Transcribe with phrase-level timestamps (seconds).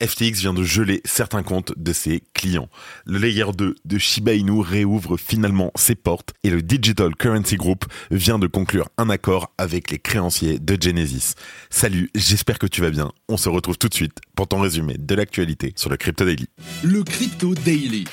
[0.00, 2.68] FTX vient de geler certains comptes de ses clients.
[3.04, 7.84] Le layer 2 de Shiba Inu réouvre finalement ses portes et le Digital Currency Group
[8.10, 11.34] vient de conclure un accord avec les créanciers de Genesis.
[11.68, 13.10] Salut, j'espère que tu vas bien.
[13.28, 16.46] On se retrouve tout de suite pour ton résumé de l'actualité sur le Crypto Daily.
[16.84, 18.04] Le Crypto Daily.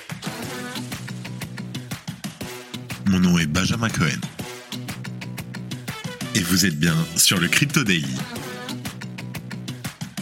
[3.08, 4.20] Mon nom est Benjamin Cohen.
[6.34, 8.16] Et vous êtes bien sur le Crypto Daily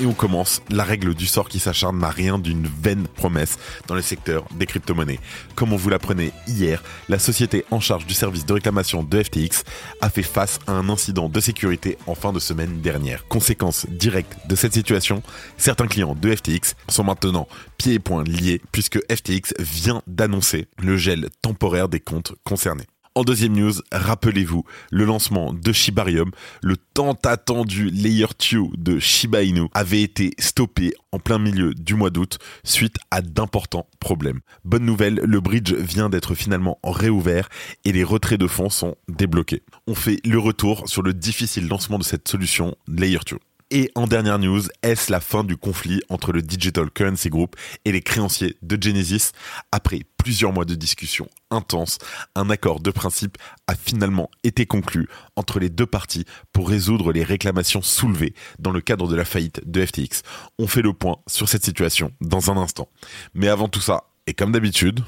[0.00, 0.60] Et on commence.
[0.70, 4.66] La règle du sort qui s'acharne n'a rien d'une vaine promesse dans le secteur des
[4.66, 5.20] crypto-monnaies.
[5.54, 9.62] Comme on vous l'apprenait hier, la société en charge du service de réclamation de FTX
[10.00, 13.26] a fait face à un incident de sécurité en fin de semaine dernière.
[13.28, 15.22] Conséquence directe de cette situation,
[15.58, 17.46] certains clients de FTX sont maintenant
[17.78, 22.86] pieds et poings liés puisque FTX vient d'annoncer le gel temporaire des comptes concernés.
[23.16, 29.44] En deuxième news, rappelez-vous le lancement de Shibarium, le tant attendu Layer 2 de Shiba
[29.44, 34.40] Inu avait été stoppé en plein milieu du mois d'août suite à d'importants problèmes.
[34.64, 37.48] Bonne nouvelle, le bridge vient d'être finalement réouvert
[37.84, 39.62] et les retraits de fonds sont débloqués.
[39.86, 43.38] On fait le retour sur le difficile lancement de cette solution Layer 2.
[43.70, 47.92] Et en dernière news, est-ce la fin du conflit entre le Digital Currency Group et
[47.92, 49.32] les créanciers de Genesis
[49.72, 51.98] Après plusieurs mois de discussions intenses,
[52.34, 57.24] un accord de principe a finalement été conclu entre les deux parties pour résoudre les
[57.24, 60.22] réclamations soulevées dans le cadre de la faillite de FTX.
[60.58, 62.88] On fait le point sur cette situation dans un instant.
[63.34, 65.00] Mais avant tout ça, et comme d'habitude,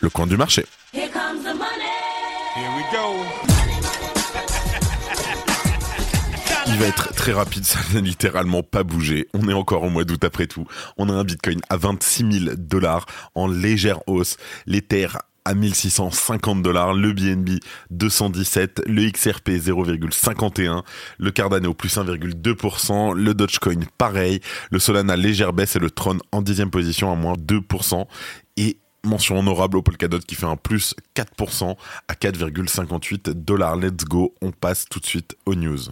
[0.00, 0.66] le coin du marché.
[0.92, 1.86] Here comes the money.
[2.54, 3.55] Here we go.
[6.78, 9.28] Va être très rapide, ça n'a littéralement pas bougé.
[9.32, 10.66] On est encore au mois d'août après tout.
[10.98, 14.36] On a un bitcoin à 26 000 dollars en légère hausse.
[14.66, 15.08] L'Ether
[15.46, 17.60] à 1650 dollars, le BNB
[17.90, 20.82] 217, le XRP 0,51,
[21.16, 26.42] le Cardano plus 1,2%, le Dogecoin pareil, le Solana légère baisse et le Tron en
[26.42, 28.04] dixième position à moins 2%.
[28.58, 31.74] Et mention honorable au Polkadot qui fait un plus 4%
[32.08, 33.76] à 4,58 dollars.
[33.76, 35.88] Let's go, on passe tout de suite aux news.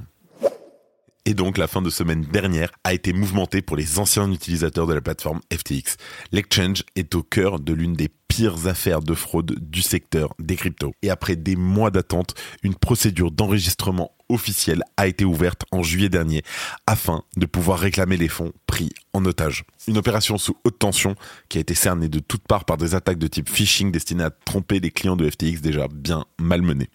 [1.26, 4.92] Et donc, la fin de semaine dernière a été mouvementée pour les anciens utilisateurs de
[4.92, 5.96] la plateforme FTX.
[6.32, 10.92] L'exchange est au cœur de l'une des pires affaires de fraude du secteur des cryptos.
[11.00, 16.42] Et après des mois d'attente, une procédure d'enregistrement officielle a été ouverte en juillet dernier
[16.86, 19.64] afin de pouvoir réclamer les fonds pris en otage.
[19.86, 21.14] Une opération sous haute tension
[21.48, 24.30] qui a été cernée de toutes parts par des attaques de type phishing destinées à
[24.30, 26.88] tromper les clients de FTX déjà bien malmenés.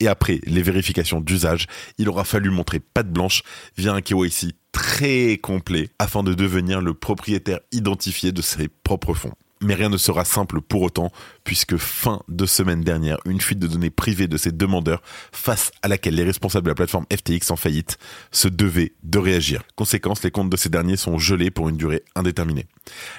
[0.00, 1.66] Et après les vérifications d'usage,
[1.98, 3.42] il aura fallu montrer patte blanche
[3.76, 9.34] via un KYC très complet afin de devenir le propriétaire identifié de ses propres fonds.
[9.64, 11.10] Mais rien ne sera simple pour autant,
[11.42, 15.00] puisque fin de semaine dernière, une fuite de données privées de ces demandeurs,
[15.32, 17.96] face à laquelle les responsables de la plateforme FTX en faillite
[18.30, 19.62] se devaient de réagir.
[19.74, 22.66] Conséquence, les comptes de ces derniers sont gelés pour une durée indéterminée.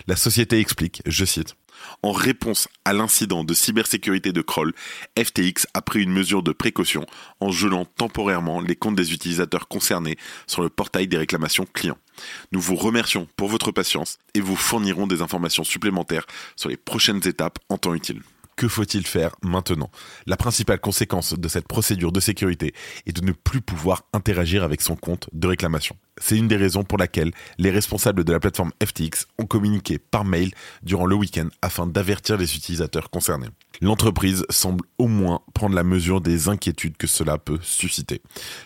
[0.05, 1.55] La société explique, je cite,
[2.03, 4.73] en réponse à l'incident de cybersécurité de Kroll,
[5.17, 7.05] FTX a pris une mesure de précaution
[7.39, 11.97] en gelant temporairement les comptes des utilisateurs concernés sur le portail des réclamations clients.
[12.51, 16.25] Nous vous remercions pour votre patience et vous fournirons des informations supplémentaires
[16.55, 18.21] sur les prochaines étapes en temps utile.
[18.55, 19.91] Que faut-il faire maintenant?
[20.27, 22.73] La principale conséquence de cette procédure de sécurité
[23.05, 25.97] est de ne plus pouvoir interagir avec son compte de réclamation.
[26.21, 30.23] C'est une des raisons pour laquelle les responsables de la plateforme FTX ont communiqué par
[30.23, 30.51] mail
[30.83, 33.49] durant le week-end afin d'avertir les utilisateurs concernés.
[33.81, 38.21] L'entreprise semble au moins prendre la mesure des inquiétudes que cela peut susciter.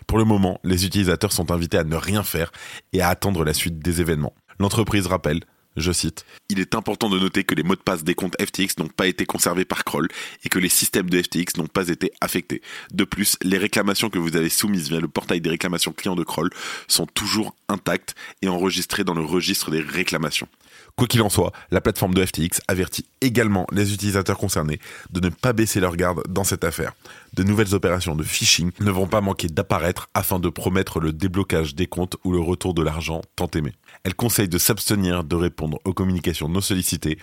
[0.05, 2.51] Pour le moment, les utilisateurs sont invités à ne rien faire
[2.93, 4.35] et à attendre la suite des événements.
[4.59, 5.39] L'entreprise rappelle
[5.79, 8.77] je cite, Il est important de noter que les mots de passe des comptes FTX
[8.77, 10.07] n'ont pas été conservés par Kroll
[10.43, 12.61] et que les systèmes de FTX n'ont pas été affectés.
[12.91, 16.23] De plus, les réclamations que vous avez soumises via le portail des réclamations clients de
[16.23, 16.49] Kroll
[16.87, 20.47] sont toujours intactes et enregistrées dans le registre des réclamations.
[20.95, 24.79] Quoi qu'il en soit, la plateforme de FTX avertit également les utilisateurs concernés
[25.11, 26.93] de ne pas baisser leur garde dans cette affaire.
[27.33, 31.75] De nouvelles opérations de phishing ne vont pas manquer d'apparaître afin de promettre le déblocage
[31.75, 33.73] des comptes ou le retour de l'argent tant aimé.
[34.03, 37.19] Elle conseille de s'abstenir de répondre aux communications non sollicitées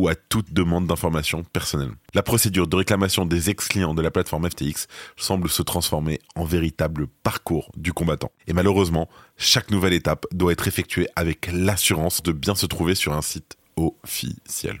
[0.00, 1.92] ou à toute demande d'information personnelle.
[2.14, 4.86] La procédure de réclamation des ex-clients de la plateforme FTX
[5.18, 8.32] semble se transformer en véritable parcours du combattant.
[8.46, 13.12] Et malheureusement, chaque nouvelle étape doit être effectuée avec l'assurance de bien se trouver sur
[13.12, 14.80] un site officiel.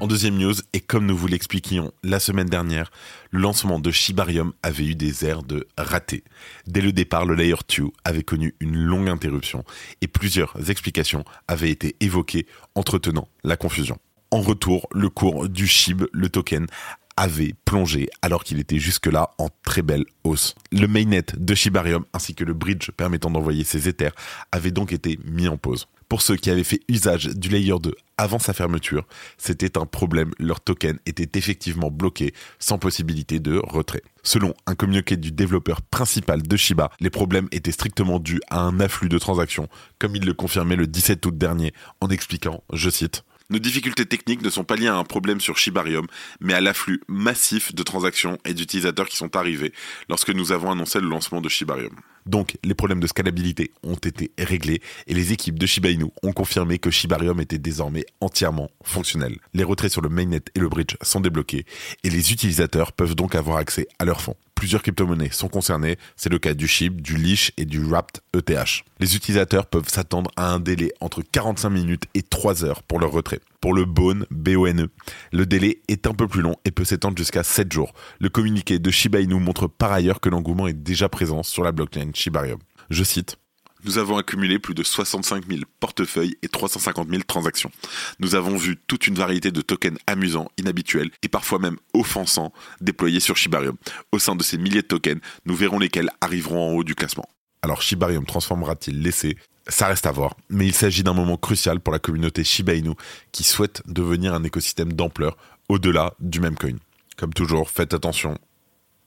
[0.00, 2.92] En deuxième news, et comme nous vous l'expliquions la semaine dernière,
[3.32, 6.22] le lancement de Shibarium avait eu des airs de raté.
[6.68, 9.64] Dès le départ, le Layer 2 avait connu une longue interruption
[10.00, 12.46] et plusieurs explications avaient été évoquées
[12.76, 13.98] entretenant la confusion.
[14.30, 16.68] En retour, le cours du SHIB, le token,
[17.16, 20.54] avait plongé alors qu'il était jusque-là en très belle hausse.
[20.70, 24.14] Le mainnet de Shibarium ainsi que le bridge permettant d'envoyer ses Ethers
[24.52, 25.88] avaient donc été mis en pause.
[26.08, 29.06] Pour ceux qui avaient fait usage du Layer 2 avant sa fermeture,
[29.36, 34.02] c'était un problème, leur token était effectivement bloqué sans possibilité de retrait.
[34.22, 38.80] Selon un communiqué du développeur principal de Shiba, les problèmes étaient strictement dus à un
[38.80, 39.68] afflux de transactions,
[39.98, 44.42] comme il le confirmait le 17 août dernier en expliquant, je cite, nos difficultés techniques
[44.42, 46.06] ne sont pas liées à un problème sur Shibarium,
[46.38, 49.72] mais à l'afflux massif de transactions et d'utilisateurs qui sont arrivés
[50.10, 51.94] lorsque nous avons annoncé le lancement de Shibarium.
[52.28, 56.32] Donc, les problèmes de scalabilité ont été réglés et les équipes de Shiba Inu ont
[56.32, 59.38] confirmé que Shibarium était désormais entièrement fonctionnel.
[59.54, 61.64] Les retraits sur le mainnet et le bridge sont débloqués
[62.04, 64.36] et les utilisateurs peuvent donc avoir accès à leurs fonds.
[64.58, 68.82] Plusieurs crypto-monnaies sont concernées, c'est le cas du SHIB, du LISH et du WRAPT ETH.
[68.98, 73.12] Les utilisateurs peuvent s'attendre à un délai entre 45 minutes et 3 heures pour leur
[73.12, 73.38] retrait.
[73.60, 74.88] Pour le BONE, B-O-N-E,
[75.30, 77.92] le délai est un peu plus long et peut s'étendre jusqu'à 7 jours.
[78.18, 81.70] Le communiqué de Shiba Inu montre par ailleurs que l'engouement est déjà présent sur la
[81.70, 82.58] blockchain Shibarium.
[82.90, 83.36] Je cite.
[83.84, 87.70] Nous avons accumulé plus de 65 000 portefeuilles et 350 000 transactions.
[88.18, 93.20] Nous avons vu toute une variété de tokens amusants, inhabituels et parfois même offensants déployés
[93.20, 93.76] sur Shibarium.
[94.12, 97.28] Au sein de ces milliers de tokens, nous verrons lesquels arriveront en haut du classement.
[97.62, 99.36] Alors Shibarium transformera-t-il l'essai?
[99.68, 102.92] Ça reste à voir, mais il s'agit d'un moment crucial pour la communauté Shiba Inu
[103.32, 105.36] qui souhaite devenir un écosystème d'ampleur
[105.68, 106.76] au-delà du même coin.
[107.16, 108.38] Comme toujours, faites attention,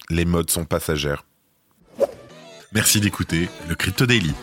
[0.09, 1.25] les modes sont passagères.
[2.73, 4.33] Merci d'écouter le Crypto Daily.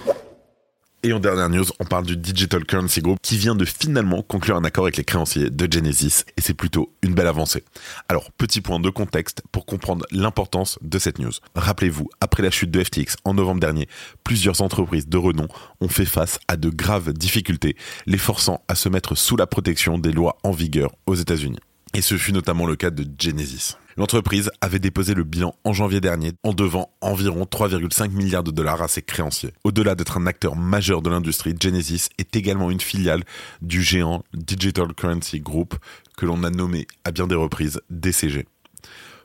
[1.04, 4.56] Et en dernière news, on parle du Digital Currency Group qui vient de finalement conclure
[4.56, 7.62] un accord avec les créanciers de Genesis et c'est plutôt une belle avancée.
[8.08, 11.30] Alors, petit point de contexte pour comprendre l'importance de cette news.
[11.54, 13.86] Rappelez-vous, après la chute de FTX en novembre dernier,
[14.24, 15.46] plusieurs entreprises de renom
[15.80, 19.98] ont fait face à de graves difficultés, les forçant à se mettre sous la protection
[19.98, 21.60] des lois en vigueur aux États-Unis.
[21.94, 23.76] Et ce fut notamment le cas de Genesis.
[23.96, 28.80] L'entreprise avait déposé le bilan en janvier dernier en devant environ 3,5 milliards de dollars
[28.80, 29.52] à ses créanciers.
[29.64, 33.24] Au-delà d'être un acteur majeur de l'industrie, Genesis est également une filiale
[33.60, 35.74] du géant Digital Currency Group
[36.16, 38.46] que l'on a nommé à bien des reprises DCG.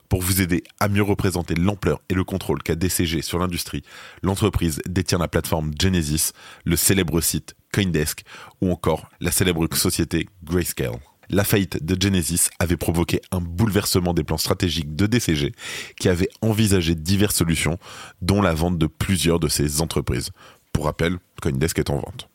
[0.08, 3.84] Pour vous aider à mieux représenter l'ampleur et le contrôle qu'a DCG sur l'industrie,
[4.22, 6.32] l'entreprise détient la plateforme Genesis,
[6.64, 8.24] le célèbre site Coindesk
[8.60, 11.00] ou encore la célèbre société Grayscale.
[11.30, 15.52] La faillite de Genesis avait provoqué un bouleversement des plans stratégiques de DCG
[15.98, 17.78] qui avait envisagé diverses solutions,
[18.22, 20.30] dont la vente de plusieurs de ces entreprises.
[20.72, 22.28] Pour rappel, Coindesk est en vente.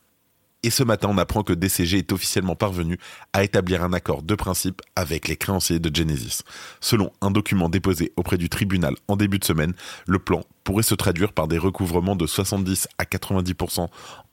[0.62, 2.98] Et ce matin, on apprend que DCG est officiellement parvenu
[3.32, 6.42] à établir un accord de principe avec les créanciers de Genesis.
[6.80, 9.72] Selon un document déposé auprès du tribunal en début de semaine,
[10.06, 13.88] le plan pourrait se traduire par des recouvrements de 70 à 90%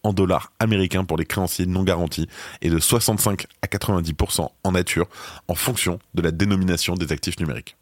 [0.07, 2.27] en dollars américains pour les créanciers non garantis
[2.62, 5.07] et de 65 à 90% en nature
[5.48, 7.76] en fonction de la dénomination des actifs numériques.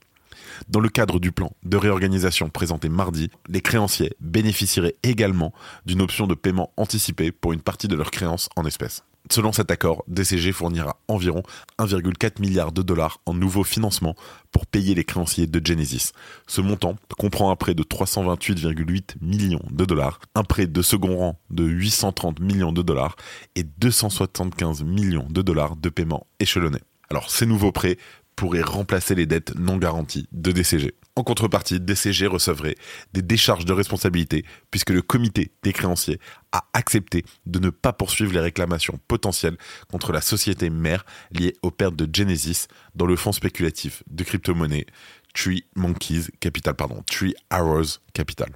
[0.69, 5.53] Dans le cadre du plan de réorganisation présenté mardi, les créanciers bénéficieraient également
[5.85, 9.03] d'une option de paiement anticipé pour une partie de leurs créances en espèces.
[9.31, 11.41] Selon cet accord, DCG fournira environ
[11.79, 14.15] 1,4 milliard de dollars en nouveaux financements
[14.51, 16.11] pour payer les créanciers de Genesis.
[16.45, 21.39] Ce montant comprend un prêt de 328,8 millions de dollars, un prêt de second rang
[21.49, 23.15] de 830 millions de dollars
[23.55, 26.79] et 275 millions de dollars de paiement échelonné.
[27.09, 27.97] Alors ces nouveaux prêts
[28.35, 30.93] pourrait remplacer les dettes non garanties de DCG.
[31.15, 32.75] En contrepartie, DCG recevrait
[33.13, 36.19] des décharges de responsabilité puisque le comité des créanciers
[36.51, 39.57] a accepté de ne pas poursuivre les réclamations potentielles
[39.89, 44.85] contre la société mère liée aux pertes de Genesis dans le fonds spéculatif de crypto-monnaie
[45.33, 48.49] Tree Monkeys Capital, pardon, Tree Arrows Capital.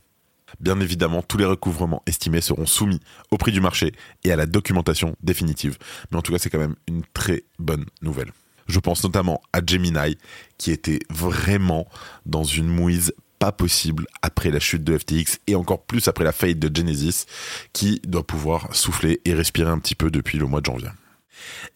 [0.60, 3.00] Bien évidemment, tous les recouvrements estimés seront soumis
[3.32, 3.94] au prix du marché
[4.24, 5.78] et à la documentation définitive.
[6.12, 8.32] Mais en tout cas, c'est quand même une très bonne nouvelle.
[8.70, 10.16] Je pense notamment à Gemini,
[10.60, 11.88] qui était vraiment
[12.28, 16.32] dans une mouise pas possible après la chute de FTX et encore plus après la
[16.32, 17.26] faillite de Genesis,
[17.74, 20.90] qui doit pouvoir souffler et respirer un petit peu depuis le mois de janvier.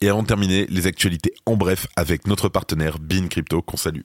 [0.02, 4.02] Et avant de terminer, les actualités en bref avec notre partenaire Bean Crypto qu'on salue.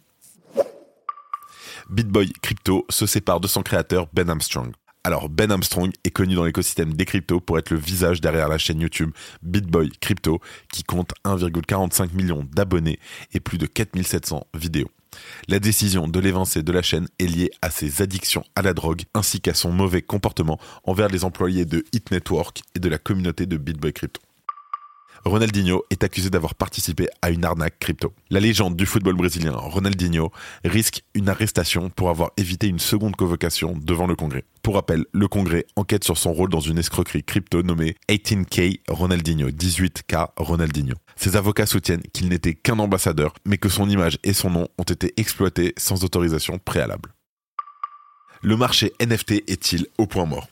[1.90, 4.72] BitBoy Crypto se sépare de son créateur Ben Armstrong.
[5.04, 8.58] Alors Ben Armstrong est connu dans l'écosystème des cryptos pour être le visage derrière la
[8.58, 9.10] chaîne YouTube
[9.42, 10.40] BitBoy Crypto
[10.72, 12.98] qui compte 1,45 million d'abonnés
[13.32, 14.90] et plus de 4700 vidéos.
[15.48, 19.02] La décision de l'évincer de la chaîne est liée à ses addictions à la drogue
[19.14, 23.46] ainsi qu'à son mauvais comportement envers les employés de Hit Network et de la communauté
[23.46, 24.20] de BitBoy Crypto.
[25.24, 28.12] Ronaldinho est accusé d'avoir participé à une arnaque crypto.
[28.30, 30.30] La légende du football brésilien, Ronaldinho,
[30.64, 34.44] risque une arrestation pour avoir évité une seconde convocation devant le Congrès.
[34.62, 39.48] Pour rappel, le Congrès enquête sur son rôle dans une escroquerie crypto nommée 18K Ronaldinho,
[39.50, 40.94] 18K Ronaldinho.
[41.16, 44.84] Ses avocats soutiennent qu'il n'était qu'un ambassadeur, mais que son image et son nom ont
[44.84, 47.12] été exploités sans autorisation préalable.
[48.42, 50.48] Le marché NFT est-il au point mort?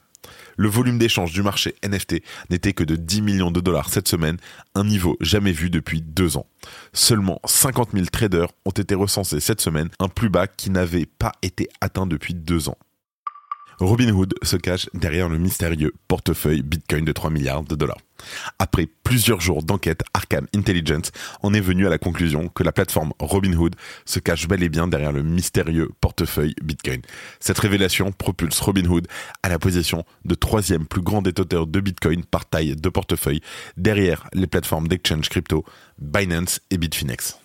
[0.56, 4.38] Le volume d'échange du marché NFT n'était que de 10 millions de dollars cette semaine,
[4.74, 6.46] un niveau jamais vu depuis deux ans.
[6.92, 11.32] Seulement 50 000 traders ont été recensés cette semaine, un plus bas qui n'avait pas
[11.42, 12.78] été atteint depuis deux ans.
[13.78, 17.98] Robinhood se cache derrière le mystérieux portefeuille Bitcoin de 3 milliards de dollars.
[18.58, 23.12] Après plusieurs jours d'enquête, Arkham Intelligence en est venu à la conclusion que la plateforme
[23.18, 27.02] Robinhood se cache bel et bien derrière le mystérieux portefeuille Bitcoin.
[27.40, 29.06] Cette révélation propulse Robinhood
[29.42, 33.40] à la position de troisième plus grand détenteur de Bitcoin par taille de portefeuille,
[33.76, 35.64] derrière les plateformes d'exchange crypto
[35.98, 37.38] Binance et Bitfinex.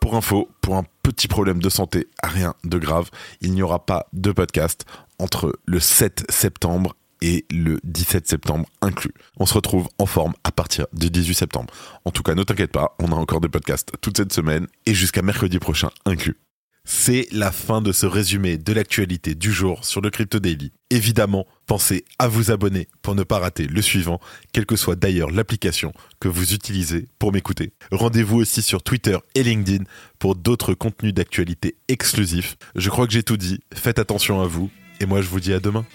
[0.00, 3.08] Pour info, pour un petit problème de santé, rien de grave,
[3.40, 4.84] il n'y aura pas de podcast
[5.18, 9.14] entre le 7 septembre et le 17 septembre inclus.
[9.38, 11.72] On se retrouve en forme à partir du 18 septembre.
[12.04, 14.92] En tout cas, ne t'inquiète pas, on a encore des podcasts toute cette semaine et
[14.92, 16.36] jusqu'à mercredi prochain inclus.
[16.84, 20.72] C'est la fin de ce résumé de l'actualité du jour sur le Crypto Daily.
[20.90, 24.18] Évidemment, pensez à vous abonner pour ne pas rater le suivant,
[24.52, 27.72] quelle que soit d'ailleurs l'application que vous utilisez pour m'écouter.
[27.92, 29.84] Rendez-vous aussi sur Twitter et LinkedIn
[30.18, 32.56] pour d'autres contenus d'actualité exclusifs.
[32.74, 35.52] Je crois que j'ai tout dit, faites attention à vous, et moi je vous dis
[35.52, 35.86] à demain.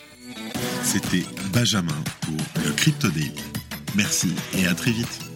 [0.88, 3.10] C'était Benjamin pour le Crypto.
[3.94, 5.27] Merci et à très vite.